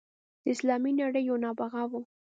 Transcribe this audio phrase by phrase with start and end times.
[0.43, 2.01] د اسلامي نړۍ یو نابغه وو.